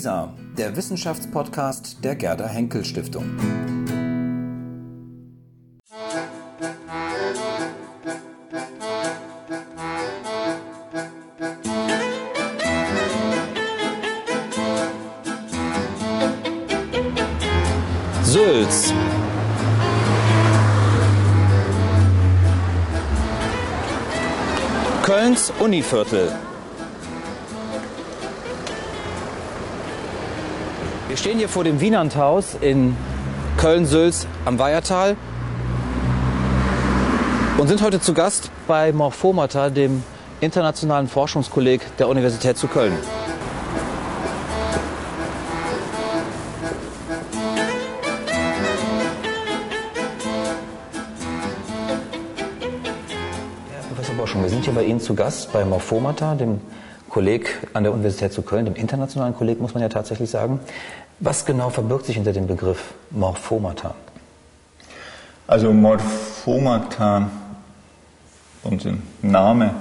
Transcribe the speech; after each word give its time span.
WISA, 0.00 0.32
der 0.56 0.74
Wissenschaftspodcast 0.76 2.02
der 2.02 2.16
Gerda 2.16 2.48
Henkel 2.48 2.86
Stiftung. 2.86 3.26
Sülz. 18.22 18.94
Kölns 25.02 25.52
Univiertel. 25.58 26.32
Stehen 31.20 31.36
hier 31.36 31.50
vor 31.50 31.64
dem 31.64 31.82
Wienandhaus 31.82 32.56
in 32.58 32.96
Köln-Sülz 33.58 34.26
am 34.46 34.58
Weihertal 34.58 35.18
und 37.58 37.68
sind 37.68 37.82
heute 37.82 38.00
zu 38.00 38.14
Gast 38.14 38.50
bei 38.66 38.90
Morphomata, 38.90 39.68
dem 39.68 40.02
internationalen 40.40 41.08
Forschungskolleg 41.08 41.82
der 41.98 42.08
Universität 42.08 42.56
zu 42.56 42.68
Köln. 42.68 42.94
Herr 53.70 53.82
Professor 53.94 54.14
Boschung, 54.14 54.42
wir 54.42 54.48
sind 54.48 54.64
hier 54.64 54.72
bei 54.72 54.84
Ihnen 54.84 55.00
zu 55.00 55.14
Gast 55.14 55.52
bei 55.52 55.66
Morphomata, 55.66 56.34
dem 56.34 56.62
Kolleg 57.10 57.66
an 57.74 57.82
der 57.82 57.92
Universität 57.92 58.32
zu 58.32 58.42
Köln, 58.42 58.64
dem 58.64 58.76
internationalen 58.76 59.34
Kolleg, 59.34 59.60
muss 59.60 59.74
man 59.74 59.82
ja 59.82 59.88
tatsächlich 59.88 60.30
sagen. 60.30 60.60
Was 61.18 61.44
genau 61.44 61.68
verbirgt 61.68 62.06
sich 62.06 62.14
hinter 62.14 62.32
dem 62.32 62.46
Begriff 62.46 62.94
Morphomata? 63.10 63.94
Also 65.46 65.72
Morphomata, 65.72 67.28
unser 68.62 68.94
Name, 69.20 69.74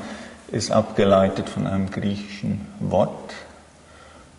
ist 0.52 0.72
abgeleitet 0.72 1.48
von 1.48 1.67
einem 1.67 1.92
griechischen 1.92 2.66
Wort. 2.80 3.34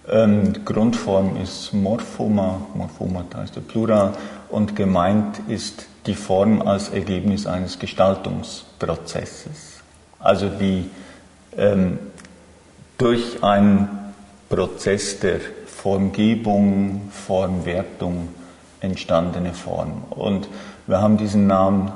Ähm, 0.09 0.65
Grundform 0.65 1.37
ist 1.41 1.73
Morphoma, 1.73 2.63
Morphomata 2.75 3.45
ist 3.45 3.55
der 3.55 3.61
Plural 3.61 4.15
und 4.49 4.75
gemeint 4.75 5.41
ist 5.47 5.87
die 6.07 6.15
Form 6.15 6.63
als 6.63 6.89
Ergebnis 6.89 7.47
eines 7.47 7.79
Gestaltungsprozesses. 7.79 9.83
Also 10.19 10.49
die 10.49 10.91
ähm, 11.57 11.99
durch 13.01 13.43
einen 13.43 13.89
Prozess 14.51 15.21
der 15.21 15.41
Formgebung, 15.65 17.09
Formwertung 17.11 18.29
entstandene 18.81 19.55
Form. 19.55 20.05
Und 20.11 20.49
wir 20.87 21.01
haben 21.01 21.17
diesen 21.17 21.47
Namen 21.47 21.91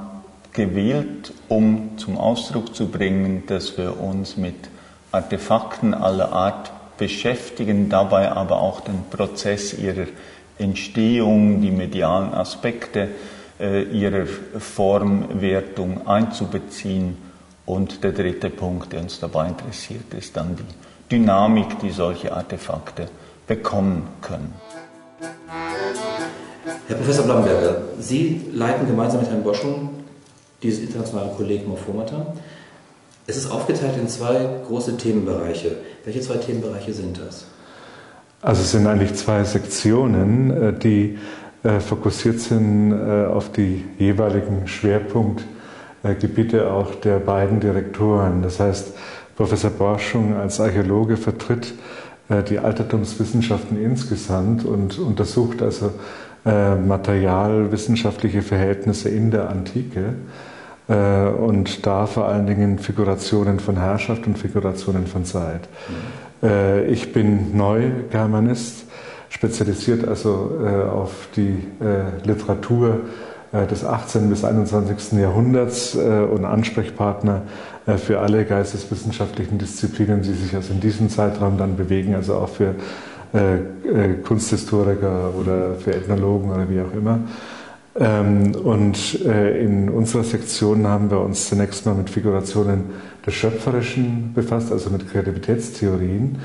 gewählt, 0.55 1.35
um 1.49 1.99
zum 1.99 2.17
Ausdruck 2.17 2.75
zu 2.75 2.89
bringen, 2.89 3.43
dass 3.47 3.77
wir 3.77 4.01
uns 4.01 4.39
mit 4.39 4.55
Artefakten 5.13 5.93
aller 5.93 6.33
Art 6.33 6.73
beschäftigen, 6.97 7.91
dabei 7.91 8.33
aber 8.33 8.61
auch 8.61 8.81
den 8.81 9.05
Prozess 9.11 9.75
ihrer 9.75 10.07
Entstehung, 10.59 11.61
die 11.61 11.71
medialen 11.71 12.33
Aspekte 12.33 13.09
äh, 13.61 13.83
ihrer 13.83 14.27
Formwertung 14.59 16.07
einzubeziehen. 16.07 17.19
Und 17.67 18.05
der 18.05 18.13
dritte 18.13 18.49
Punkt, 18.49 18.93
der 18.93 19.01
uns 19.01 19.21
dabei 19.21 19.49
interessiert, 19.49 20.15
ist 20.15 20.37
dann 20.37 20.57
die 20.57 20.63
Dynamik, 21.11 21.79
die 21.81 21.91
solche 21.91 22.35
Artefakte 22.35 23.09
bekommen 23.47 24.09
können. 24.21 24.53
Herr 26.87 26.97
Professor 26.97 27.25
Blamberger, 27.25 27.77
Sie 27.99 28.43
leiten 28.53 28.87
gemeinsam 28.87 29.21
mit 29.21 29.31
Herrn 29.31 29.43
Boschung 29.43 29.91
dieses 30.63 30.81
internationale 30.81 31.31
Kolleg 31.31 31.67
Morphomata. 31.67 32.35
Es 33.27 33.37
ist 33.37 33.51
aufgeteilt 33.51 33.97
in 33.99 34.09
zwei 34.09 34.49
große 34.67 34.97
Themenbereiche. 34.97 35.77
Welche 36.05 36.21
zwei 36.21 36.37
Themenbereiche 36.37 36.93
sind 36.93 37.19
das? 37.19 37.47
Also 38.43 38.61
es 38.61 38.71
sind 38.73 38.87
eigentlich 38.87 39.15
zwei 39.15 39.43
Sektionen, 39.45 40.51
äh, 40.51 40.75
die 40.75 41.19
äh, 41.63 41.81
fokussiert 41.81 42.41
sind 42.41 42.93
äh, 42.93 43.25
auf 43.25 43.51
die 43.51 43.87
jeweiligen 43.99 44.67
Schwerpunktgebiete 44.67 46.71
auch 46.71 46.95
der 46.97 47.21
beiden 47.21 47.61
Direktoren. 47.61 48.43
Das 48.43 48.61
heißt, 48.61 48.93
Professor 49.37 49.71
Borschung 49.71 50.37
als 50.37 50.61
Archäologe 50.61 51.17
vertritt 51.17 51.75
die 52.49 52.59
Altertumswissenschaften 52.59 53.83
insgesamt 53.83 54.65
und 54.65 54.99
untersucht 54.99 55.61
also 55.61 55.93
materialwissenschaftliche 56.45 58.43
Verhältnisse 58.43 59.09
in 59.09 59.31
der 59.31 59.51
Antike 59.51 60.15
und 60.87 61.87
da 61.87 62.07
vor 62.07 62.27
allen 62.27 62.47
Dingen 62.47 62.79
Figurationen 62.79 63.59
von 63.61 63.77
Herrschaft 63.79 64.27
und 64.27 64.39
Figurationen 64.39 65.07
von 65.07 65.25
Zeit. 65.25 65.69
Mhm. 66.43 66.89
Ich 66.89 67.13
bin 67.13 67.57
Neugermanist, 67.57 68.85
spezialisiert 69.31 70.07
also 70.07 70.59
auf 70.93 71.29
die 71.37 71.67
Literatur 72.25 73.01
des 73.71 73.85
18. 73.85 74.29
bis 74.29 74.45
21. 74.45 75.19
Jahrhunderts 75.19 75.95
und 75.95 76.45
Ansprechpartner 76.45 77.43
für 77.99 78.21
alle 78.21 78.45
geisteswissenschaftlichen 78.45 79.59
Disziplinen, 79.59 80.23
die 80.23 80.33
sich 80.33 80.55
also 80.55 80.73
in 80.73 80.81
diesem 80.81 81.11
Zeitraum 81.11 81.59
dann 81.59 81.77
bewegen, 81.77 82.15
also 82.15 82.35
auch 82.37 82.49
für 82.49 82.75
Kunsthistoriker 84.23 85.35
oder 85.39 85.75
für 85.75 85.93
Ethnologen 85.93 86.51
oder 86.51 86.71
wie 86.71 86.81
auch 86.81 86.95
immer. 86.97 87.19
Ähm, 87.97 88.55
und 88.57 89.25
äh, 89.25 89.63
in 89.63 89.89
unserer 89.89 90.25
Sektion 90.25 90.87
haben 90.87 91.11
wir 91.11 91.21
uns 91.21 91.49
zunächst 91.49 91.87
mal 91.87 91.95
mit 91.95 92.11
Figurationen 92.11 92.87
des 93.25 93.35
Schöpferischen 93.35 94.33
befasst, 94.35 94.73
also 94.73 94.91
mit 94.91 95.11
Kreativitätstheorien. 95.11 96.39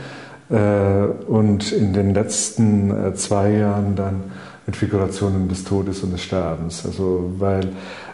Äh, 0.51 1.05
und 1.27 1.71
in 1.71 1.93
den 1.93 2.13
letzten 2.13 2.91
äh, 2.91 3.13
zwei 3.15 3.51
Jahren 3.53 3.95
dann 3.95 4.23
mit 4.67 4.75
Figurationen 4.75 5.49
des 5.49 5.63
Todes 5.63 6.03
und 6.03 6.11
des 6.11 6.21
Sterbens. 6.21 6.85
Also 6.85 7.33
weil 7.39 7.69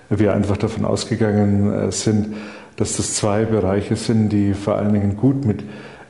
wir 0.09 0.34
einfach 0.34 0.56
davon 0.56 0.86
ausgegangen 0.86 1.92
sind, 1.92 2.36
dass 2.78 2.97
das 2.97 3.16
zwei 3.16 3.46
Bereiche 3.46 3.96
sind, 3.96 4.30
die 4.30 4.53
vor 4.53 4.75
allen 4.75 4.94
Dingen 4.94 5.18
gut 5.18 5.46
mit 5.46 5.63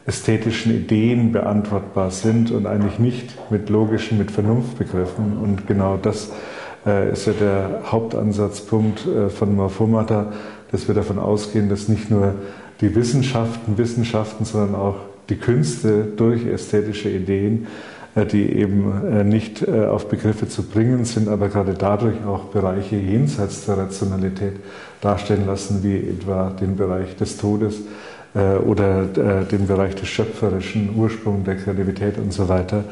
ästhetischen 0.06 0.76
Ideen 0.76 1.31
beantwortbar 1.31 2.12
sind 2.12 2.52
und 2.52 2.68
eigentlich 2.68 3.00
nicht 3.00 3.52
mit 3.52 3.70
logischen, 3.70 4.18
mit 4.18 4.31
Vernunftbegriffen. 4.31 5.38
Und 5.38 5.68
genau 5.68 5.98
das 5.98 6.31
äh, 6.86 7.12
ist 7.12 7.26
ja 7.26 7.34
der 7.34 7.81
Hauptansatzpunkt 7.92 9.08
äh, 9.08 9.30
von 9.30 9.56
Morphomata, 9.56 10.31
dass 10.72 10.88
wir 10.88 10.96
davon 10.96 11.18
ausgehen, 11.18 11.70
dass 11.70 11.88
nicht 11.88 12.12
nur 12.12 12.36
die 12.82 12.94
Wissenschaften 12.94 13.78
Wissenschaften, 13.78 14.46
sondern 14.46 14.76
auch 14.76 14.97
die 15.30 15.38
Künste 15.38 16.03
durch 16.16 16.46
ästhetische 16.46 17.09
Ideen, 17.09 17.66
äh, 18.14 18.26
die 18.28 18.52
eben 18.52 19.28
nicht 19.28 19.68
auf 19.68 20.08
Begriffe 20.08 20.47
zu 20.47 20.64
bringen 20.64 21.06
sind, 21.06 21.28
aber 21.28 21.50
gerade 21.50 21.74
dadurch 21.74 22.24
auch 22.26 22.46
Bereiche 22.46 22.96
jenseits 22.96 23.66
der 23.66 23.78
Rationalität 23.78 24.53
darstellen 25.05 25.45
lassen, 25.45 25.83
wie 25.83 25.97
etwa 25.97 26.49
den 26.49 26.75
Bereich 26.75 27.16
des 27.16 27.38
Todes 27.38 27.75
oder 28.33 29.05
den 29.49 29.66
Bereich 29.66 29.95
des 29.95 30.09
schöpferischen 30.09 30.93
Ursprungs 30.97 31.45
der 31.45 31.55
Kreativität 31.55 32.17
und 32.17 32.33
so 32.33 32.49
weiter 32.49 32.83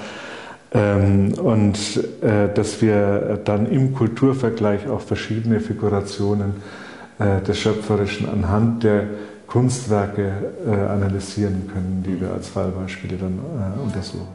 ähm, 0.73 1.33
und 1.35 1.77
äh, 2.21 2.51
dass 2.53 2.81
wir 2.81 3.39
dann 3.45 3.69
im 3.69 3.93
Kulturvergleich 3.93 4.87
auch 4.87 5.01
verschiedene 5.01 5.59
Figurationen 5.59 6.55
äh, 7.19 7.41
des 7.41 7.59
Schöpferischen 7.59 8.27
anhand 8.27 8.83
der 8.83 9.03
Kunstwerke 9.45 10.31
äh, 10.65 10.71
analysieren 10.71 11.69
können, 11.71 12.03
die 12.05 12.19
wir 12.19 12.33
als 12.33 12.47
Fallbeispiele 12.47 13.17
dann 13.17 13.39
untersuchen. 13.83 14.27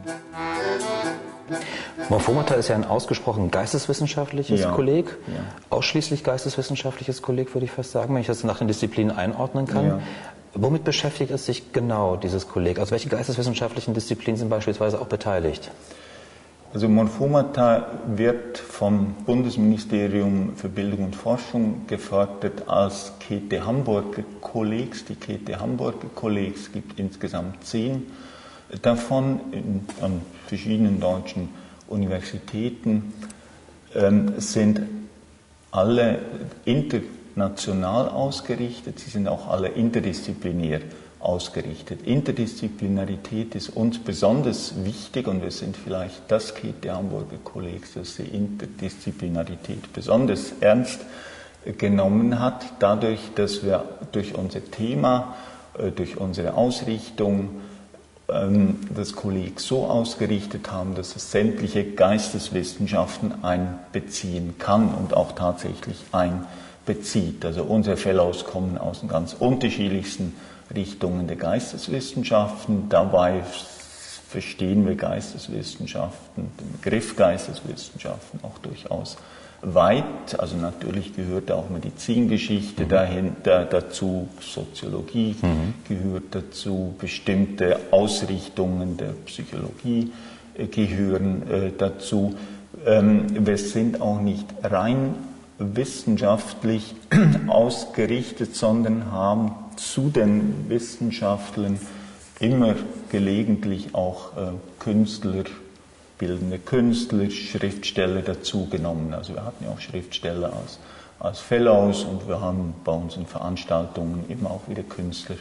Morphomata 2.09 2.55
ist 2.55 2.69
ja 2.69 2.75
ein 2.75 2.85
ausgesprochen 2.85 3.51
geisteswissenschaftliches 3.51 4.61
Ja. 4.61 4.71
Kolleg, 4.71 5.15
Ja. 5.27 5.33
ausschließlich 5.69 6.23
geisteswissenschaftliches 6.23 7.21
Kolleg, 7.21 7.53
würde 7.53 7.65
ich 7.65 7.71
fast 7.71 7.91
sagen, 7.91 8.13
wenn 8.15 8.21
ich 8.21 8.27
das 8.27 8.43
nach 8.43 8.57
den 8.57 8.67
Disziplinen 8.67 9.15
einordnen 9.15 9.67
kann. 9.67 9.85
Ja. 9.85 9.99
Womit 10.55 10.83
beschäftigt 10.83 11.29
es 11.31 11.45
sich 11.45 11.71
genau, 11.71 12.15
dieses 12.15 12.47
Kolleg? 12.47 12.79
Also 12.79 12.91
welche 12.91 13.09
geisteswissenschaftlichen 13.09 13.93
Disziplinen 13.93 14.37
sind 14.37 14.49
beispielsweise 14.49 14.99
auch 14.99 15.05
beteiligt? 15.05 15.69
Also 16.73 16.87
Morphomata 16.89 17.87
wird 18.07 18.57
vom 18.57 19.13
Bundesministerium 19.25 20.53
für 20.55 20.69
Bildung 20.69 21.05
und 21.05 21.15
Forschung 21.15 21.85
gefördert 21.87 22.67
als 22.67 23.13
Käthe 23.19 23.65
Hamburger 23.65 24.23
Kollegs. 24.41 25.05
Die 25.05 25.15
Käthe 25.15 25.59
Hamburger 25.59 26.07
Kollegs 26.15 26.71
gibt 26.71 26.99
insgesamt 26.99 27.63
zehn 27.63 28.07
davon 28.83 29.39
in, 29.51 29.87
an 30.01 30.21
verschiedenen 30.47 30.99
deutschen 30.99 31.49
Universitäten, 31.89 33.13
ähm, 33.95 34.33
sind 34.37 34.81
alle 35.71 36.19
international 36.65 38.09
ausgerichtet, 38.09 38.99
sie 38.99 39.09
sind 39.09 39.27
auch 39.27 39.47
alle 39.47 39.69
interdisziplinär 39.69 40.81
ausgerichtet. 41.19 42.03
Interdisziplinarität 42.03 43.53
ist 43.55 43.69
uns 43.69 43.99
besonders 43.99 44.85
wichtig 44.85 45.27
und 45.27 45.41
wir 45.41 45.51
sind 45.51 45.75
vielleicht 45.75 46.21
das 46.29 46.55
Kind 46.55 46.83
der 46.83 46.95
Hamburger 46.95 47.37
Kollegs, 47.43 47.93
das 47.93 48.15
die 48.15 48.23
Interdisziplinarität 48.23 49.91
besonders 49.93 50.53
ernst 50.61 51.01
genommen 51.77 52.39
hat, 52.39 52.65
dadurch, 52.79 53.19
dass 53.35 53.63
wir 53.63 53.83
durch 54.13 54.33
unser 54.35 54.63
Thema, 54.71 55.35
äh, 55.77 55.91
durch 55.91 56.17
unsere 56.17 56.53
Ausrichtung 56.53 57.61
das 58.95 59.13
Kolleg 59.13 59.59
so 59.59 59.85
ausgerichtet 59.85 60.71
haben, 60.71 60.95
dass 60.95 61.15
es 61.15 61.31
sämtliche 61.31 61.83
Geisteswissenschaften 61.83 63.43
einbeziehen 63.43 64.55
kann 64.59 64.93
und 64.93 65.15
auch 65.15 65.31
tatsächlich 65.33 65.97
einbezieht. 66.11 67.43
Also 67.43 67.63
unsere 67.63 67.97
Fellows 67.97 68.45
kommen 68.45 68.77
aus 68.77 68.99
den 68.99 69.09
ganz 69.09 69.33
unterschiedlichsten 69.33 70.35
Richtungen 70.73 71.27
der 71.27 71.37
Geisteswissenschaften. 71.37 72.89
Dabei 72.89 73.43
verstehen 74.29 74.87
wir 74.87 74.95
Geisteswissenschaften, 74.95 76.51
den 76.59 76.71
Begriff 76.73 77.15
Geisteswissenschaften 77.15 78.39
auch 78.43 78.59
durchaus 78.59 79.17
weit. 79.61 80.39
Also 80.39 80.57
natürlich 80.57 81.15
gehört 81.15 81.51
auch 81.51 81.69
Medizingeschichte 81.69 82.83
mhm. 82.85 82.89
dahin, 82.89 83.35
da, 83.43 83.63
dazu, 83.65 84.27
Soziologie 84.39 85.35
mhm. 85.41 85.73
gehört 85.87 86.23
dazu, 86.31 86.95
bestimmte 86.99 87.79
Ausrichtungen 87.91 88.97
der 88.97 89.13
Psychologie 89.25 90.11
äh, 90.55 90.67
gehören 90.67 91.49
äh, 91.49 91.71
dazu. 91.77 92.35
Ähm, 92.85 93.45
wir 93.45 93.57
sind 93.57 94.01
auch 94.01 94.21
nicht 94.21 94.45
rein 94.63 95.15
wissenschaftlich 95.57 96.95
ausgerichtet, 97.47 98.55
sondern 98.55 99.11
haben 99.11 99.51
zu 99.75 100.09
den 100.09 100.69
Wissenschaftlern 100.69 101.79
immer 102.39 102.75
gelegentlich 103.11 103.93
auch 103.93 104.37
äh, 104.37 104.51
Künstler, 104.79 105.43
bildende 106.19 106.59
Künstler, 106.59 107.31
Schriftsteller 107.31 108.21
dazugenommen. 108.21 109.13
Also 109.15 109.33
wir 109.33 109.43
hatten 109.43 109.63
ja 109.63 109.71
auch 109.71 109.79
Schriftsteller 109.79 110.53
als, 110.53 110.77
als 111.19 111.39
Fellows 111.39 112.03
und 112.03 112.27
wir 112.27 112.39
haben 112.39 112.75
bei 112.83 112.91
unseren 112.91 113.25
Veranstaltungen 113.25 114.25
eben 114.29 114.45
auch 114.45 114.61
wieder 114.67 114.83
Künstler 114.83 115.37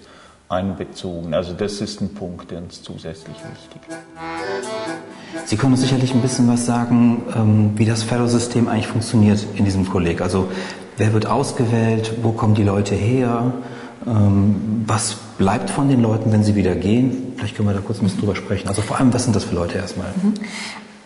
einbezogen. 0.49 1.35
Also 1.35 1.53
das 1.53 1.81
ist 1.81 2.01
ein 2.01 2.15
Punkt, 2.15 2.51
der 2.51 2.59
uns 2.59 2.83
zusätzlich 2.83 3.37
wichtig 3.37 3.83
ist. 3.89 5.51
Sie 5.51 5.57
können 5.57 5.73
uns 5.73 5.83
sicherlich 5.83 6.15
ein 6.15 6.23
bisschen 6.23 6.49
was 6.49 6.65
sagen, 6.65 7.23
ähm, 7.37 7.73
wie 7.75 7.85
das 7.85 8.03
Fellow-System 8.03 8.69
eigentlich 8.69 8.87
funktioniert 8.87 9.45
in 9.57 9.65
diesem 9.65 9.89
Kolleg. 9.89 10.23
Also 10.23 10.49
wer 10.97 11.13
wird 11.13 11.27
ausgewählt, 11.27 12.15
wo 12.23 12.33
kommen 12.33 12.55
die 12.55 12.63
Leute 12.63 12.95
her, 12.95 13.53
was 14.05 15.17
bleibt 15.39 15.71
von 15.71 15.89
den 15.89 16.01
Leuten, 16.01 16.33
wenn 16.33 16.43
sie 16.43 16.55
wieder 16.55 16.75
gehen? 16.75 17.35
Vielleicht 17.37 17.57
können 17.57 17.69
wir 17.69 17.75
da 17.75 17.81
kurz 17.81 17.99
ein 17.99 18.05
bisschen 18.05 18.21
drüber 18.21 18.37
sprechen. 18.37 18.69
Also 18.69 18.83
vor 18.83 18.99
allem, 18.99 19.13
was 19.13 19.25
sind 19.25 19.37
das 19.37 19.45
für 19.45 19.55
Leute 19.55 19.79
erstmal? 19.79 20.09
Mhm. 20.23 20.35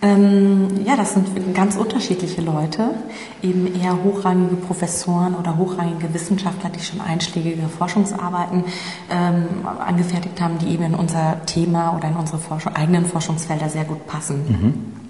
Ähm, 0.05 0.85
ja, 0.85 0.97
das 0.97 1.15
sind 1.15 1.55
ganz 1.55 1.77
unterschiedliche 1.77 2.43
Leute, 2.43 2.91
eben 3.41 3.73
eher 3.73 4.03
hochrangige 4.03 4.57
Professoren 4.57 5.37
oder 5.37 5.57
hochrangige 5.57 6.13
Wissenschaftler, 6.13 6.71
die 6.71 6.81
schon 6.81 7.01
einschlägige 7.01 7.69
Forschungsarbeiten 7.69 8.65
ähm, 9.11 9.45
angefertigt 9.65 10.41
haben, 10.41 10.59
die 10.59 10.75
eben 10.75 10.83
in 10.83 10.95
unser 10.97 11.47
Thema 11.47 11.97
oder 11.97 12.09
in 12.09 12.17
unsere 12.17 12.39
Forschung, 12.39 12.75
eigenen 12.75 13.07
Forschungsfelder 13.07 13.69
sehr 13.69 13.85
gut 13.85 14.05
passen. 14.09 14.43
Mhm. 14.49 15.02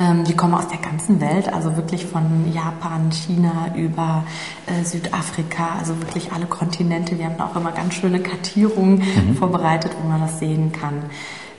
Ähm, 0.00 0.24
die 0.24 0.34
kommen 0.34 0.54
aus 0.54 0.66
der 0.68 0.78
ganzen 0.78 1.20
Welt, 1.20 1.52
also 1.52 1.76
wirklich 1.76 2.06
von 2.06 2.50
Japan, 2.52 3.10
China 3.12 3.70
über 3.76 4.24
äh, 4.66 4.82
Südafrika, 4.82 5.76
also 5.78 6.00
wirklich 6.00 6.32
alle 6.32 6.46
Kontinente. 6.46 7.18
Wir 7.18 7.26
haben 7.26 7.36
da 7.36 7.46
auch 7.46 7.56
immer 7.56 7.72
ganz 7.72 7.94
schöne 7.94 8.20
Kartierungen 8.20 9.02
mhm. 9.02 9.36
vorbereitet, 9.36 9.92
wo 10.00 10.08
man 10.08 10.22
das 10.22 10.38
sehen 10.38 10.72
kann. 10.72 11.02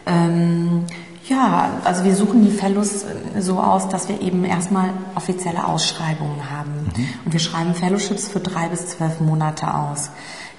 Ähm, 0.07 0.85
ja, 1.27 1.69
also 1.83 2.03
wir 2.03 2.15
suchen 2.15 2.43
die 2.43 2.51
Fellows 2.51 3.03
äh, 3.03 3.41
so 3.41 3.59
aus, 3.59 3.87
dass 3.89 4.09
wir 4.09 4.19
eben 4.21 4.43
erstmal 4.43 4.89
offizielle 5.13 5.67
Ausschreibungen 5.67 6.49
haben. 6.49 6.71
Mhm. 6.97 7.07
Und 7.25 7.33
wir 7.33 7.39
schreiben 7.39 7.75
Fellowships 7.75 8.27
für 8.27 8.39
drei 8.39 8.69
bis 8.69 8.87
zwölf 8.87 9.19
Monate 9.19 9.71
aus. 9.71 10.09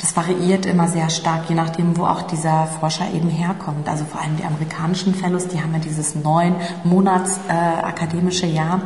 Das 0.03 0.17
variiert 0.17 0.67
immer 0.67 0.89
sehr 0.89 1.09
stark, 1.11 1.49
je 1.49 1.55
nachdem, 1.55 1.97
wo 1.97 2.05
auch 2.05 2.23
dieser 2.23 2.67
Forscher 2.67 3.05
eben 3.15 3.31
herkommt. 3.31 3.89
Also 3.89 4.05
vor 4.05 4.21
allem 4.21 4.37
die 4.37 4.45
amerikanischen 4.45 5.15
Fellows, 5.15 5.47
die 5.47 5.63
haben 5.63 5.73
ja 5.73 5.79
dieses 5.79 6.17
neun 6.17 6.57
Monats 6.83 7.39
äh, 7.49 7.53
akademische 7.53 8.47
Jahr 8.47 8.83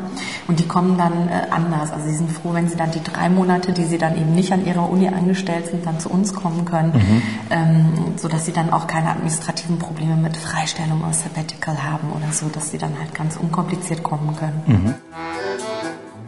und 0.46 0.60
die 0.60 0.68
kommen 0.68 0.98
dann 0.98 1.28
äh, 1.28 1.46
anders. 1.50 1.90
Also 1.90 2.06
sie 2.06 2.16
sind 2.16 2.30
froh, 2.30 2.52
wenn 2.52 2.68
sie 2.68 2.76
dann 2.76 2.90
die 2.90 3.02
drei 3.02 3.30
Monate, 3.30 3.72
die 3.72 3.84
sie 3.84 3.96
dann 3.96 4.14
eben 4.14 4.34
nicht 4.34 4.52
an 4.52 4.66
ihrer 4.66 4.90
Uni 4.90 5.08
angestellt 5.08 5.68
sind, 5.68 5.86
dann 5.86 5.98
zu 6.00 6.10
uns 6.10 6.34
kommen 6.34 6.66
können, 6.66 6.92
mhm. 6.92 7.22
ähm, 7.48 7.92
so 8.16 8.28
dass 8.28 8.44
sie 8.44 8.52
dann 8.52 8.70
auch 8.70 8.86
keine 8.86 9.08
administrativen 9.08 9.78
Probleme 9.78 10.16
mit 10.16 10.36
Freistellung 10.36 11.02
aus 11.02 11.22
Sabbatical 11.22 11.82
haben 11.82 12.12
oder 12.12 12.30
so, 12.30 12.50
dass 12.50 12.70
sie 12.70 12.78
dann 12.78 12.92
halt 12.98 13.14
ganz 13.14 13.38
unkompliziert 13.38 14.02
kommen 14.02 14.36
können. 14.36 14.62
Mhm. 14.66 14.94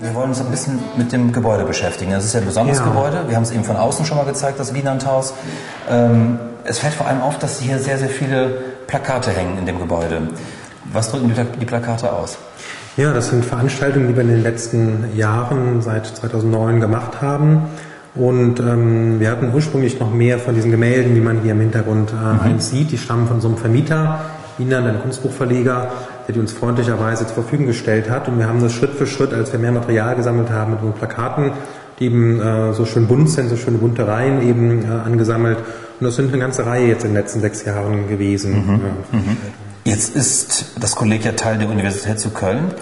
Wir 0.00 0.15
wollen 0.15 0.29
uns 0.29 0.41
ein 0.41 0.50
bisschen 0.50 0.79
mit 0.97 1.11
dem 1.12 1.33
Gebäude 1.33 1.65
beschäftigen. 1.65 2.12
Das 2.12 2.25
ist 2.25 2.33
ja 2.33 2.39
ein 2.39 2.47
besonderes 2.47 2.79
ja. 2.79 2.85
Gebäude. 2.85 3.25
Wir 3.27 3.35
haben 3.35 3.43
es 3.43 3.50
eben 3.50 3.65
von 3.65 3.77
außen 3.77 4.06
schon 4.06 4.17
mal 4.17 4.27
gezeigt, 4.27 4.61
das 4.61 4.73
Wienandhaus. 4.73 5.35
Ähm, 5.91 6.39
es 6.62 6.79
fällt 6.79 6.95
vor 6.95 7.09
allem 7.09 7.21
auf, 7.21 7.39
dass 7.39 7.59
hier 7.59 7.81
sehr, 7.81 7.99
sehr 7.99 8.09
viele 8.09 8.47
Plakate 8.87 9.33
hängen 9.33 9.59
in 9.59 9.67
dem 9.67 9.81
Gebäude. 9.81 10.29
Was 10.93 11.11
drücken 11.11 11.33
die 11.61 11.65
Plakate 11.65 12.12
aus? 12.12 12.39
Ja, 12.97 13.12
das 13.12 13.31
sind 13.31 13.45
Veranstaltungen, 13.45 14.06
die 14.06 14.15
wir 14.15 14.23
in 14.23 14.29
den 14.29 14.43
letzten 14.43 15.17
Jahren 15.17 15.83
seit 15.83 16.06
2009 16.06 16.81
gemacht 16.81 17.21
haben. 17.21 17.62
Und 18.15 18.61
ähm, 18.61 19.19
wir 19.19 19.33
hatten 19.33 19.53
ursprünglich 19.53 19.99
noch 19.99 20.12
mehr 20.12 20.39
von 20.39 20.55
diesen 20.55 20.71
Gemälden, 20.71 21.15
die 21.17 21.21
man 21.21 21.41
hier 21.43 21.53
im 21.53 21.61
Hintergrund 21.61 22.12
äh, 22.12 22.15
mhm. 22.15 22.41
eins 22.41 22.71
sieht. 22.71 22.93
Die 22.93 22.99
stammen 22.99 23.27
von 23.27 23.41
so 23.41 23.49
einem 23.49 23.56
Vermieter, 23.56 24.21
Wiener, 24.59 24.79
ein 24.79 25.00
Kunstbuchverleger 25.03 25.91
der 26.29 26.35
die 26.35 26.41
uns 26.41 26.53
freundlicherweise 26.53 27.27
zur 27.27 27.35
Verfügung 27.35 27.67
gestellt 27.67 28.11
hat. 28.11 28.29
Und 28.29 28.39
wir 28.39 28.47
haben 28.47 28.61
das 28.61 28.73
Schritt 28.75 28.91
für 28.91 29.07
Schritt, 29.07 29.33
als 29.33 29.51
wir 29.51 29.59
mehr 29.59 29.73
Material 29.73 30.15
gesammelt 30.15 30.51
haben 30.51 30.73
mit 30.73 30.83
unseren 30.83 30.99
Plakaten, 30.99 31.53
die 31.99 32.05
eben 32.05 32.41
äh, 32.41 32.75
so 32.75 32.85
schön 32.85 33.07
bunt 33.07 33.31
sind, 33.31 33.49
so 33.49 33.57
schöne 33.57 33.79
bunte 33.79 34.07
Reihen 34.07 34.47
eben 34.47 34.85
äh, 34.85 34.89
angesammelt. 34.89 35.59
Und 35.59 36.07
das 36.07 36.17
sind 36.17 36.29
eine 36.29 36.39
ganze 36.39 36.67
Reihe 36.67 36.87
jetzt 36.87 37.05
in 37.05 37.11
den 37.11 37.17
letzten 37.17 37.41
sechs 37.41 37.65
Jahren 37.65 38.09
gewesen. 38.09 38.53
Mhm. 38.53 38.71
Ja. 38.71 39.19
Mhm. 39.19 39.37
Jetzt 39.85 40.15
ist 40.15 40.73
das 40.79 40.97
Kolleg 40.97 41.25
ja 41.25 41.33
Teil 41.33 41.57
der 41.57 41.71
Universität 41.71 42.21
zu 42.21 42.29
Köln. 42.29 42.75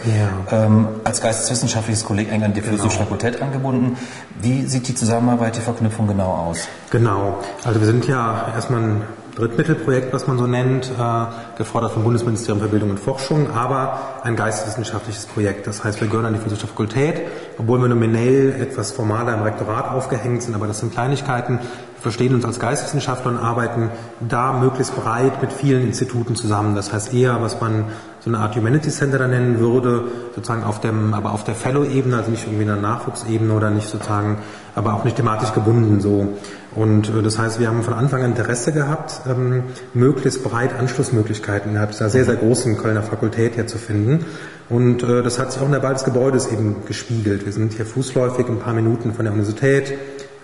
Ja. 0.50 0.64
Ähm, 0.64 0.88
als 1.04 1.20
geisteswissenschaftliches 1.20 2.04
Kolleg 2.04 2.32
eng 2.32 2.42
an 2.42 2.52
die 2.52 2.60
Philosophische 2.62 2.98
genau. 2.98 3.10
Fakultät 3.10 3.40
angebunden. 3.40 3.96
Wie 4.42 4.62
sieht 4.62 4.88
die 4.88 4.94
Zusammenarbeit, 4.96 5.54
die 5.54 5.60
Verknüpfung 5.60 6.08
genau 6.08 6.32
aus? 6.32 6.66
Genau. 6.90 7.38
Also 7.62 7.78
wir 7.78 7.86
sind 7.86 8.08
ja 8.08 8.52
erstmal 8.56 8.82
ein 8.82 9.02
Drittmittelprojekt, 9.36 10.14
was 10.14 10.26
man 10.26 10.38
so 10.38 10.46
nennt, 10.46 10.86
äh, 10.86 11.58
gefordert 11.58 11.92
vom 11.92 12.04
Bundesministerium 12.04 12.62
für 12.62 12.68
Bildung 12.68 12.88
und 12.88 12.98
Forschung, 12.98 13.50
aber 13.50 13.98
ein 14.22 14.34
geisteswissenschaftliches 14.34 15.26
Projekt. 15.26 15.66
Das 15.66 15.84
heißt, 15.84 16.00
wir 16.00 16.08
gehören 16.08 16.24
an 16.24 16.32
die 16.32 16.40
physische 16.40 16.66
Fakultät, 16.66 17.20
obwohl 17.58 17.78
wir 17.82 17.88
nominell 17.88 18.58
etwas 18.58 18.92
formaler 18.92 19.34
im 19.34 19.42
Rektorat 19.42 19.90
aufgehängt 19.90 20.42
sind, 20.42 20.54
aber 20.54 20.66
das 20.66 20.78
sind 20.78 20.94
Kleinigkeiten. 20.94 21.58
Wir 21.58 22.00
verstehen 22.00 22.34
uns 22.34 22.46
als 22.46 22.58
Geisteswissenschaftler 22.58 23.32
und 23.32 23.36
arbeiten 23.36 23.90
da 24.26 24.54
möglichst 24.54 24.96
breit 24.96 25.42
mit 25.42 25.52
vielen 25.52 25.82
Instituten 25.82 26.34
zusammen. 26.34 26.74
Das 26.74 26.94
heißt 26.94 27.12
eher, 27.12 27.42
was 27.42 27.60
man 27.60 27.84
so 28.20 28.30
eine 28.30 28.38
Art 28.38 28.56
Humanity 28.56 28.90
Center 28.90 29.18
da 29.18 29.28
nennen 29.28 29.60
würde, 29.60 30.04
sozusagen 30.34 30.64
auf 30.64 30.80
dem, 30.80 31.12
aber 31.12 31.32
auf 31.32 31.44
der 31.44 31.54
Fellow-Ebene, 31.54 32.16
also 32.16 32.30
nicht 32.30 32.44
irgendwie 32.44 32.62
in 32.62 32.68
der 32.68 32.76
Nachwuchsebene 32.76 33.52
oder 33.52 33.70
nicht 33.70 33.88
sozusagen, 33.88 34.38
aber 34.74 34.94
auch 34.94 35.04
nicht 35.04 35.16
thematisch 35.16 35.52
gebunden 35.52 36.00
so. 36.00 36.36
Und 36.76 37.08
äh, 37.08 37.22
das 37.22 37.38
heißt, 37.38 37.58
wir 37.58 37.68
haben 37.68 37.82
von 37.82 37.94
Anfang 37.94 38.22
an 38.22 38.30
Interesse 38.30 38.70
gehabt, 38.70 39.22
ähm, 39.28 39.64
möglichst 39.94 40.44
breit 40.44 40.78
Anschlussmöglichkeiten 40.78 41.70
innerhalb 41.70 41.92
dieser 41.92 42.10
sehr, 42.10 42.24
sehr 42.24 42.36
großen 42.36 42.76
Kölner 42.76 43.02
Fakultät 43.02 43.54
hier 43.54 43.66
zu 43.66 43.78
finden. 43.78 44.26
Und 44.68 45.02
äh, 45.02 45.22
das 45.22 45.38
hat 45.38 45.52
sich 45.52 45.60
auch 45.60 45.66
in 45.66 45.72
der 45.72 45.82
Wahl 45.82 45.94
des 45.94 46.04
Gebäudes 46.04 46.52
eben 46.52 46.84
gespiegelt. 46.86 47.46
Wir 47.46 47.52
sind 47.52 47.72
hier 47.72 47.86
fußläufig 47.86 48.46
ein 48.46 48.58
paar 48.58 48.74
Minuten 48.74 49.14
von 49.14 49.24
der 49.24 49.32
Universität, 49.32 49.94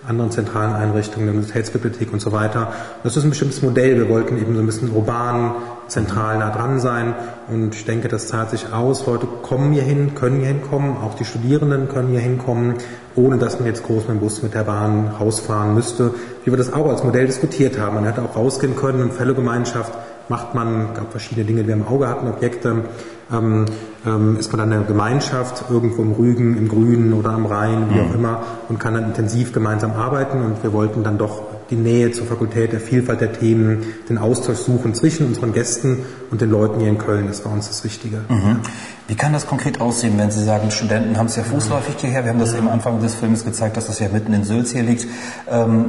anderen 0.07 0.31
zentralen 0.31 0.73
Einrichtungen, 0.73 1.27
der 1.27 1.33
Universitätsbibliothek 1.33 2.11
und 2.11 2.19
so 2.19 2.31
weiter. 2.31 2.73
Das 3.03 3.15
ist 3.15 3.23
ein 3.23 3.29
bestimmtes 3.29 3.61
Modell. 3.61 3.97
Wir 3.97 4.09
wollten 4.09 4.37
eben 4.37 4.53
so 4.53 4.59
ein 4.59 4.65
bisschen 4.65 4.91
urban, 4.91 5.55
zentral 5.87 6.39
nah 6.39 6.49
dran 6.49 6.79
sein. 6.79 7.13
Und 7.47 7.75
ich 7.75 7.85
denke, 7.85 8.07
das 8.07 8.27
zahlt 8.27 8.49
sich 8.49 8.73
aus. 8.73 9.05
Leute 9.05 9.27
kommen 9.41 9.73
hier 9.73 9.83
hin, 9.83 10.15
können 10.15 10.39
hier 10.39 10.47
hinkommen. 10.47 10.97
Auch 10.97 11.15
die 11.15 11.25
Studierenden 11.25 11.87
können 11.87 12.09
hier 12.09 12.19
hinkommen, 12.19 12.75
ohne 13.15 13.37
dass 13.37 13.59
man 13.59 13.67
jetzt 13.67 13.83
groß 13.83 14.07
mit 14.07 14.17
dem 14.17 14.19
Bus, 14.19 14.43
mit 14.43 14.53
der 14.53 14.63
Bahn 14.63 15.07
rausfahren 15.19 15.73
müsste. 15.73 16.13
Wie 16.43 16.51
wir 16.51 16.57
das 16.57 16.73
auch 16.73 16.89
als 16.89 17.03
Modell 17.03 17.25
diskutiert 17.25 17.79
haben. 17.79 17.95
Man 17.95 18.05
hätte 18.05 18.21
auch 18.21 18.35
rausgehen 18.35 18.75
können 18.75 19.01
und 19.01 19.13
Fällegemeinschaft 19.13 19.93
macht 20.29 20.55
man, 20.55 20.93
gab 20.93 21.11
verschiedene 21.11 21.45
Dinge, 21.45 21.61
die 21.61 21.67
wir 21.67 21.75
im 21.75 21.87
Auge 21.87 22.07
hatten, 22.07 22.27
Objekte, 22.27 22.85
ähm, 23.33 23.65
ähm, 24.05 24.37
ist 24.37 24.51
man 24.51 24.59
dann 24.59 24.73
eine 24.73 24.85
Gemeinschaft 24.85 25.65
irgendwo 25.69 26.01
im 26.01 26.11
Rügen, 26.11 26.57
im 26.57 26.67
Grünen 26.67 27.13
oder 27.13 27.31
am 27.31 27.45
Rhein, 27.45 27.87
wie 27.89 27.99
auch 27.99 28.09
mhm. 28.09 28.15
immer, 28.15 28.43
und 28.69 28.79
kann 28.79 28.93
dann 28.93 29.05
intensiv 29.05 29.53
gemeinsam 29.53 29.93
arbeiten. 29.93 30.43
Und 30.43 30.63
wir 30.63 30.73
wollten 30.73 31.03
dann 31.03 31.17
doch 31.17 31.41
die 31.69 31.75
Nähe 31.75 32.11
zur 32.11 32.27
Fakultät, 32.27 32.73
der 32.73 32.79
Vielfalt 32.79 33.21
der 33.21 33.33
Themen, 33.33 33.83
den 34.09 34.17
Austausch 34.17 34.59
suchen 34.59 34.93
zwischen 34.93 35.27
unseren 35.27 35.53
Gästen 35.53 35.99
und 36.29 36.41
den 36.41 36.51
Leuten 36.51 36.79
hier 36.79 36.89
in 36.89 36.97
Köln. 36.97 37.27
Das 37.27 37.43
war 37.45 37.51
uns 37.51 37.67
das 37.67 37.83
Wichtige. 37.83 38.21
Mhm. 38.29 38.59
Wie 39.07 39.15
kann 39.15 39.33
das 39.33 39.47
konkret 39.47 39.81
aussehen, 39.81 40.17
wenn 40.17 40.31
Sie 40.31 40.43
sagen, 40.43 40.71
Studenten 40.71 41.17
haben 41.17 41.27
es 41.27 41.35
ja 41.35 41.43
fußläufig 41.43 41.95
hierher? 41.97 42.23
Wir 42.23 42.31
haben 42.31 42.39
das 42.39 42.53
ja. 42.53 42.59
am 42.59 42.69
Anfang 42.69 43.01
des 43.01 43.15
Films 43.15 43.43
gezeigt, 43.43 43.77
dass 43.77 43.87
das 43.87 43.99
ja 43.99 44.09
mitten 44.09 44.33
in 44.33 44.43
Sülz 44.43 44.71
hier 44.71 44.83
liegt. 44.83 45.07
Ähm, 45.49 45.85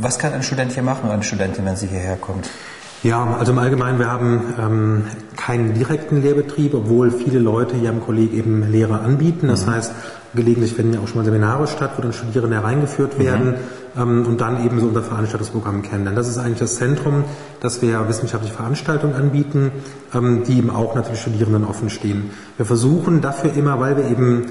was 0.00 0.18
kann 0.18 0.32
ein 0.32 0.42
Student 0.42 0.72
hier 0.72 0.82
machen 0.82 1.04
oder 1.04 1.14
eine 1.14 1.22
Studentin, 1.22 1.64
wenn 1.64 1.76
sie 1.76 1.86
hierher 1.86 2.16
kommt? 2.16 2.48
Ja, 3.04 3.36
also 3.38 3.52
im 3.52 3.58
Allgemeinen, 3.58 4.00
wir 4.00 4.10
haben 4.10 4.54
ähm, 4.58 5.04
keinen 5.36 5.72
direkten 5.74 6.20
Lehrbetrieb, 6.20 6.74
obwohl 6.74 7.12
viele 7.12 7.38
Leute 7.38 7.76
hier 7.76 7.90
am 7.90 8.00
Kolleg 8.00 8.32
eben 8.32 8.68
Lehre 8.72 8.98
anbieten. 8.98 9.46
Das 9.46 9.66
mhm. 9.66 9.70
heißt, 9.70 9.92
gelegentlich 10.34 10.74
finden 10.74 10.94
ja 10.94 11.00
auch 11.00 11.06
schon 11.06 11.18
mal 11.18 11.24
Seminare 11.24 11.68
statt, 11.68 11.92
wo 11.96 12.02
dann 12.02 12.12
Studierende 12.12 12.56
hereingeführt 12.56 13.16
mhm. 13.16 13.22
werden 13.22 13.54
mhm. 13.94 14.02
ähm, 14.02 14.26
und 14.26 14.40
dann 14.40 14.66
eben 14.66 14.80
so 14.80 14.86
unser 14.88 15.04
Veranstaltungsprogramm 15.04 15.82
kennenlernen. 15.82 16.16
Das 16.16 16.28
ist 16.28 16.38
eigentlich 16.38 16.58
das 16.58 16.74
Zentrum, 16.74 17.22
dass 17.60 17.82
wir 17.82 18.08
wissenschaftliche 18.08 18.54
Veranstaltungen 18.54 19.14
anbieten, 19.14 19.70
ähm, 20.12 20.42
die 20.42 20.58
eben 20.58 20.70
auch 20.70 20.96
natürlich 20.96 21.20
Studierenden 21.20 21.64
offen 21.64 21.90
stehen. 21.90 22.30
Wir 22.56 22.66
versuchen 22.66 23.20
dafür 23.20 23.52
immer, 23.54 23.78
weil 23.78 23.96
wir 23.96 24.10
eben 24.10 24.46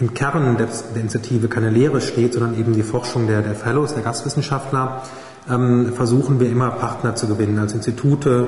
im 0.00 0.14
Kern 0.14 0.56
der, 0.56 0.68
der 0.94 1.00
Initiative 1.00 1.48
keine 1.48 1.68
Lehre 1.68 2.00
steht, 2.00 2.32
sondern 2.32 2.58
eben 2.58 2.72
die 2.72 2.82
Forschung 2.82 3.26
der, 3.26 3.42
der 3.42 3.54
Fellows, 3.54 3.92
der 3.92 4.02
Gastwissenschaftler, 4.02 5.02
ähm, 5.50 5.92
versuchen 5.94 6.40
wir 6.40 6.48
immer 6.48 6.70
Partner 6.70 7.14
zu 7.14 7.26
gewinnen, 7.26 7.58
als 7.58 7.72
Institute, 7.72 8.46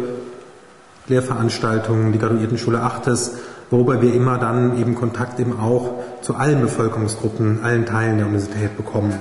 Lehrveranstaltungen, 1.07 2.13
die 2.13 2.19
Graduiertenschule 2.19 2.81
Achtes, 2.81 3.37
worüber 3.71 4.01
wir 4.01 4.15
immer 4.15 4.39
dann 4.39 4.79
eben 4.79 4.95
Kontakt 4.95 5.41
eben 5.41 5.59
auch 5.59 5.95
zu 6.23 6.35
allen 6.35 6.61
Bevölkerungsgruppen, 6.61 7.61
allen 7.63 7.87
Teilen 7.87 8.19
der 8.19 8.27
Universität 8.27 8.77
bekommen. 8.77 9.15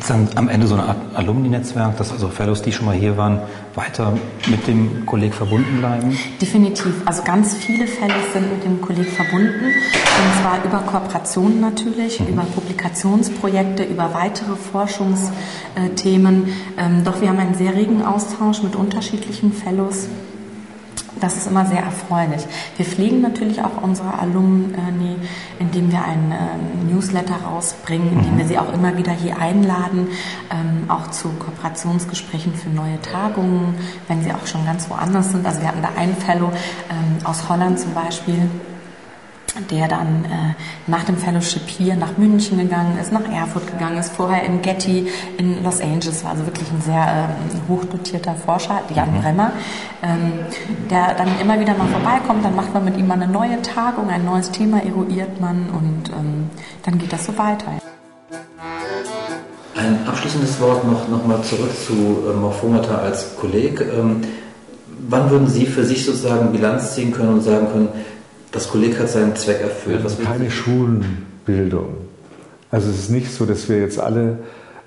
Gibt 0.00 0.10
es 0.10 0.16
dann 0.16 0.30
am 0.36 0.48
Ende 0.48 0.66
so 0.66 0.76
eine 0.76 0.84
Art 0.84 0.96
Alumni-Netzwerk, 1.12 1.98
dass 1.98 2.10
also 2.10 2.28
Fellows, 2.28 2.62
die 2.62 2.72
schon 2.72 2.86
mal 2.86 2.94
hier 2.94 3.18
waren, 3.18 3.38
weiter 3.74 4.16
mit 4.46 4.66
dem 4.66 5.04
Kolleg 5.04 5.34
verbunden 5.34 5.76
bleiben? 5.76 6.16
Definitiv. 6.40 6.94
Also 7.04 7.22
ganz 7.22 7.54
viele 7.54 7.86
Fellows 7.86 8.32
sind 8.32 8.50
mit 8.50 8.64
dem 8.64 8.80
Kolleg 8.80 9.08
verbunden. 9.08 9.62
Und 9.62 10.40
zwar 10.40 10.64
über 10.64 10.78
Kooperationen 10.90 11.60
natürlich, 11.60 12.18
mhm. 12.18 12.28
über 12.28 12.44
Publikationsprojekte, 12.44 13.84
über 13.84 14.14
weitere 14.14 14.56
Forschungsthemen. 14.56 16.48
Ähm, 16.78 17.04
doch 17.04 17.20
wir 17.20 17.28
haben 17.28 17.38
einen 17.38 17.54
sehr 17.54 17.74
regen 17.74 18.02
Austausch 18.02 18.62
mit 18.62 18.76
unterschiedlichen 18.76 19.52
Fellows. 19.52 20.08
Das 21.20 21.36
ist 21.36 21.46
immer 21.46 21.66
sehr 21.66 21.82
erfreulich. 21.82 22.46
Wir 22.76 22.86
pflegen 22.86 23.20
natürlich 23.20 23.62
auch 23.62 23.82
unsere 23.82 24.18
Alumni, 24.18 25.16
indem 25.58 25.92
wir 25.92 26.02
einen 26.02 26.32
äh, 26.32 26.92
Newsletter 26.92 27.36
rausbringen, 27.46 28.12
indem 28.12 28.38
wir 28.38 28.44
mhm. 28.44 28.48
sie 28.48 28.58
auch 28.58 28.72
immer 28.72 28.96
wieder 28.96 29.12
hier 29.12 29.38
einladen, 29.38 30.08
ähm, 30.50 30.88
auch 30.88 31.10
zu 31.10 31.28
Kooperationsgesprächen 31.28 32.54
für 32.54 32.70
neue 32.70 33.00
Tagungen, 33.02 33.74
wenn 34.08 34.22
sie 34.22 34.32
auch 34.32 34.46
schon 34.46 34.64
ganz 34.64 34.88
woanders 34.88 35.32
sind. 35.32 35.46
Also 35.46 35.60
wir 35.60 35.68
hatten 35.68 35.82
da 35.82 35.90
einen 35.96 36.16
Fellow 36.16 36.50
ähm, 36.90 37.24
aus 37.24 37.48
Holland 37.48 37.78
zum 37.78 37.92
Beispiel, 37.92 38.48
der 39.70 39.88
dann 39.88 40.24
äh, 40.24 40.54
nach 40.86 41.04
dem 41.04 41.16
Fellowship 41.16 41.68
hier 41.68 41.96
nach 41.96 42.16
München 42.16 42.58
gegangen 42.58 42.98
ist, 43.00 43.12
nach 43.12 43.28
Erfurt 43.30 43.66
gegangen 43.66 43.98
ist, 43.98 44.12
vorher 44.12 44.44
in 44.44 44.62
Getty 44.62 45.08
in 45.38 45.62
Los 45.64 45.80
Angeles 45.80 46.24
war, 46.24 46.32
also 46.32 46.46
wirklich 46.46 46.70
ein 46.70 46.80
sehr 46.80 47.28
ähm, 47.28 47.60
hochdotierter 47.68 48.34
Forscher, 48.34 48.82
Jan 48.94 49.12
mhm. 49.12 49.20
Bremmer, 49.20 49.52
ähm, 50.02 50.32
der 50.90 51.14
dann 51.14 51.28
immer 51.40 51.58
wieder 51.58 51.74
mal 51.74 51.88
vorbeikommt, 51.88 52.44
dann 52.44 52.54
macht 52.54 52.72
man 52.72 52.84
mit 52.84 52.96
ihm 52.96 53.06
mal 53.06 53.14
eine 53.14 53.28
neue 53.28 53.60
Tagung, 53.62 54.08
ein 54.08 54.24
neues 54.24 54.50
Thema 54.50 54.82
eruiert 54.84 55.40
man 55.40 55.68
und 55.70 56.10
ähm, 56.10 56.50
dann 56.84 56.98
geht 56.98 57.12
das 57.12 57.26
so 57.26 57.36
weiter. 57.36 57.66
Ein 59.76 60.06
abschließendes 60.06 60.60
Wort 60.60 60.84
noch, 60.84 61.08
noch 61.08 61.26
mal 61.26 61.42
zurück 61.42 61.70
zu 61.86 61.92
äh, 62.28 62.36
Morphomata 62.36 62.98
als 62.98 63.36
Kolleg. 63.36 63.80
Ähm, 63.80 64.22
wann 65.08 65.30
würden 65.30 65.48
Sie 65.48 65.66
für 65.66 65.84
sich 65.84 66.04
sozusagen 66.04 66.52
Bilanz 66.52 66.94
ziehen 66.94 67.12
können 67.12 67.34
und 67.34 67.42
sagen 67.42 67.68
können, 67.72 67.88
das 68.52 68.68
Kolleg 68.68 68.98
hat 68.98 69.08
seinen 69.08 69.36
Zweck 69.36 69.60
erfüllt. 69.60 70.04
Was 70.04 70.18
keine 70.20 70.50
Schulenbildung. 70.50 71.96
Also 72.70 72.90
es 72.90 72.98
ist 72.98 73.10
nicht 73.10 73.30
so, 73.32 73.46
dass 73.46 73.68
wir 73.68 73.78
jetzt 73.78 73.98
alle 73.98 74.38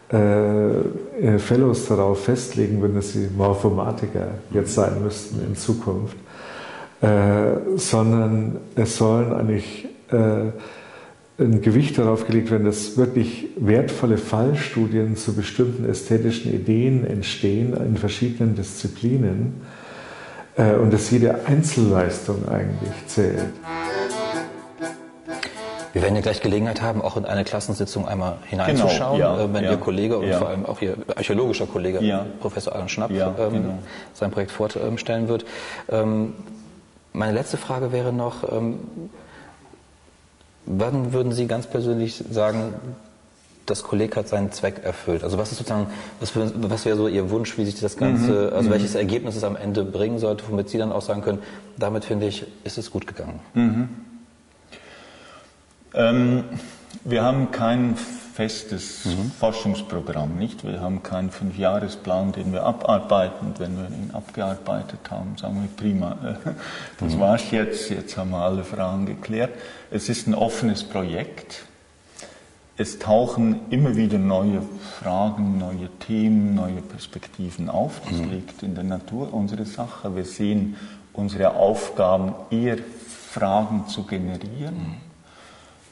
äh, 0.10 1.38
Fellows 1.38 1.88
darauf 1.88 2.24
festlegen 2.26 2.82
würden, 2.82 2.96
dass 2.96 3.14
sie 3.14 3.30
Morphomatiker 3.36 4.28
jetzt 4.52 4.74
sein 4.74 5.04
müssten 5.04 5.42
in 5.46 5.56
Zukunft, 5.56 6.16
äh, 7.02 7.78
sondern 7.78 8.58
es 8.76 8.98
sollen 8.98 9.34
eigentlich 9.34 9.88
äh, 10.12 10.52
ein 11.40 11.62
Gewicht 11.62 11.98
darauf 11.98 12.28
gelegt 12.28 12.52
werden, 12.52 12.66
dass 12.66 12.96
wirklich 12.96 13.48
wertvolle 13.58 14.18
Fallstudien 14.18 15.18
zu 15.18 15.34
bestimmten 15.34 15.90
ästhetischen 15.90 16.54
Ideen 16.54 17.06
entstehen 17.06 17.74
in 17.74 17.98
verschiedenen 17.98 18.56
Disziplinen 18.56 19.56
äh, 19.62 19.83
und 20.56 20.94
dass 20.94 21.10
jede 21.10 21.46
Einzelleistung 21.46 22.48
eigentlich 22.48 23.08
zählt. 23.08 23.54
Wir 25.94 26.02
werden 26.02 26.16
ja 26.16 26.22
gleich 26.22 26.42
Gelegenheit 26.42 26.82
haben, 26.82 27.04
auch 27.04 27.18
in 27.18 27.26
eine 27.26 27.44
Klassensitzung 27.44 28.08
einmal 28.08 28.38
hineinzuschauen, 28.50 29.20
genau, 29.20 29.38
ja, 29.38 29.44
äh, 29.44 29.54
wenn 29.54 29.64
ja, 29.64 29.72
Ihr 29.72 29.78
Kollege 29.78 30.18
und 30.18 30.28
ja. 30.28 30.40
vor 30.40 30.50
allem 30.50 30.66
auch 30.66 30.82
Ihr 30.82 30.98
archäologischer 31.16 31.68
Kollege, 31.68 32.04
ja. 32.04 32.26
Professor 32.42 32.74
Alan 32.74 32.90
Schnapp, 32.90 33.12
ähm, 33.12 33.28
genau. 33.38 33.78
sein 34.14 34.32
Projekt 34.32 34.52
vorstellen 34.52 35.28
wird. 35.28 35.46
Ähm, 35.90 36.34
meine 37.14 37.34
letzte 37.34 37.58
Frage 37.58 37.92
wäre 37.92 38.12
noch, 38.12 38.52
ähm, 38.52 38.80
wann 40.66 41.14
würden 41.14 41.32
Sie 41.32 41.46
ganz 41.46 41.68
persönlich 41.68 42.24
sagen, 42.28 42.74
das 43.66 43.84
Kolleg 43.84 44.16
hat 44.16 44.28
seinen 44.28 44.52
Zweck 44.52 44.82
erfüllt. 44.84 45.24
Also 45.24 45.38
was 45.38 45.52
ist 45.52 45.60
sozusagen, 45.60 45.88
was, 46.20 46.34
was 46.36 46.86
wäre 46.86 46.98
so 46.98 47.08
Ihr 47.08 47.30
Wunsch, 47.30 47.58
wie 47.58 47.66
sich 47.66 47.80
das 47.80 47.98
Ganze, 47.98 48.32
mhm. 48.32 48.56
also 48.56 48.70
mhm. 48.70 48.74
welches 48.74 48.96
Ergebnis 48.96 49.36
es 49.36 49.44
am 49.44 49.56
Ende 49.56 49.84
bringen 49.84 50.20
sollte, 50.20 50.44
womit 50.50 50.70
Sie 50.70 50.78
dann 50.78 50.92
auch 50.92 51.02
sagen 51.02 51.22
können, 51.22 51.40
damit 51.78 52.06
finde 52.06 52.28
ich, 52.28 52.46
ist 52.64 52.78
es 52.78 52.92
gut 52.92 53.08
gegangen. 53.08 53.40
Mhm. 53.54 53.90
Ähm, 55.94 56.44
wir 57.06 57.24
haben 57.24 57.52
kein 57.52 57.96
festes 58.34 59.06
mhm. 59.06 59.32
Forschungsprogramm, 59.40 60.38
nicht? 60.38 60.64
Wir 60.64 60.82
haben 60.82 61.04
keinen 61.04 61.30
Fünfjahresplan, 61.30 62.32
den 62.32 62.52
wir 62.52 62.64
abarbeiten. 62.64 63.54
Wenn 63.60 63.78
wir 63.78 63.86
ihn 63.86 64.10
abgearbeitet 64.12 65.00
haben, 65.10 65.38
sagen 65.38 65.62
wir 65.62 65.70
prima, 65.76 66.18
das 67.00 67.14
mhm. 67.14 67.20
war's 67.20 67.52
jetzt, 67.52 67.90
jetzt 67.90 68.18
haben 68.18 68.32
wir 68.32 68.40
alle 68.40 68.64
Fragen 68.64 69.06
geklärt. 69.06 69.52
Es 69.92 70.10
ist 70.10 70.28
ein 70.28 70.34
offenes 70.34 70.84
Projekt 70.84 71.66
es 72.76 72.98
tauchen 72.98 73.60
immer 73.70 73.96
wieder 73.96 74.18
neue 74.18 74.62
Fragen, 75.00 75.60
neue 75.60 75.90
Themen, 76.00 76.56
neue 76.56 76.82
Perspektiven 76.82 77.70
auf. 77.70 78.02
Das 78.10 78.20
mhm. 78.20 78.32
liegt 78.32 78.64
in 78.64 78.74
der 78.74 78.84
Natur 78.84 79.34
unserer 79.34 79.66
Sache. 79.66 80.16
Wir 80.16 80.26
sehen 80.26 80.76
unsere 81.14 81.56
Aufgaben 81.56 82.34
eher 82.50 82.78
Fragen 83.30 83.88
zu 83.88 84.04
generieren, 84.04 84.98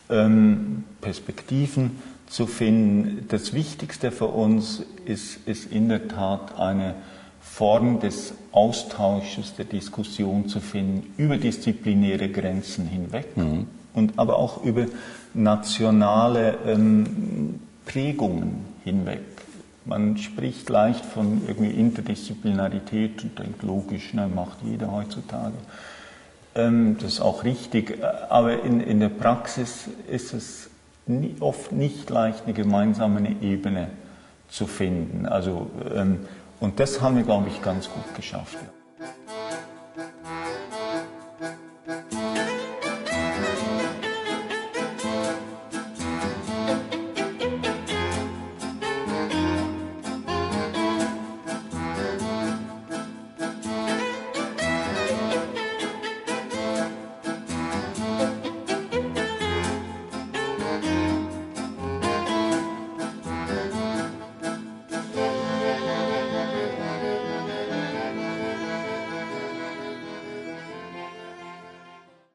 mhm. 0.10 0.16
ähm, 0.16 0.84
Perspektiven 1.02 2.02
zu 2.28 2.48
finden. 2.48 3.28
Das 3.30 3.54
Wichtigste 3.54 4.12
für 4.12 4.28
uns 4.28 4.84
ist, 5.06 5.48
ist 5.48 5.72
in 5.72 5.90
der 5.90 6.08
Tat 6.08 6.58
eine 6.60 6.96
Form 7.42 8.00
des 8.00 8.34
Austausches, 8.52 9.56
der 9.56 9.66
Diskussion 9.66 10.48
zu 10.48 10.60
finden 10.60 11.14
über 11.18 11.38
disziplinäre 11.38 12.30
Grenzen 12.30 12.88
hinweg 12.88 13.38
mhm. 13.38 13.68
Und 13.94 14.18
aber 14.18 14.38
auch 14.38 14.64
über 14.64 14.86
nationale 15.34 16.58
ähm, 16.66 17.60
Prägungen 17.86 18.66
hinweg. 18.84 19.22
Man 19.86 20.18
spricht 20.18 20.70
leicht 20.70 21.04
von 21.06 21.42
irgendwie 21.48 21.72
Interdisziplinarität 21.72 23.24
und 23.24 23.40
denkt 23.40 23.64
logisch, 23.64 24.14
ne, 24.14 24.28
macht 24.28 24.58
jeder 24.64 24.92
heutzutage. 24.92 25.56
Ähm, 26.54 26.98
das 27.00 27.14
ist 27.14 27.22
auch 27.22 27.44
richtig, 27.44 27.98
aber 28.30 28.64
in, 28.64 28.80
in 28.82 29.00
der 29.00 29.10
Praxis 29.10 29.90
ist 30.10 30.34
es 30.34 30.70
nie, 31.08 31.36
oft 31.40 31.72
nicht 31.72 32.10
leicht, 32.10 32.44
eine 32.46 32.54
gemeinsame 32.54 33.36
Ebene 33.42 33.88
zu 34.50 34.68
finden. 34.68 35.26
Also, 35.26 35.72
ähm, 35.96 36.20
und 36.60 36.80
das 36.80 37.02
haben 37.02 37.16
wir, 37.16 37.24
glaube 37.24 37.48
ich, 37.50 37.62
ganz 37.62 37.90
gut 37.90 38.16
geschafft. 38.16 38.58